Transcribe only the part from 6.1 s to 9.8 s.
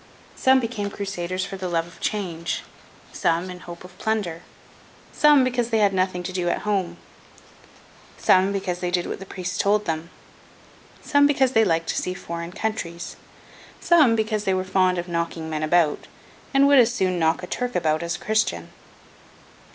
to do at home; some, because they did what the priests